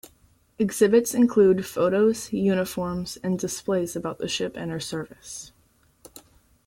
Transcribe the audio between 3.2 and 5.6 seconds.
and displays about the ship and her service.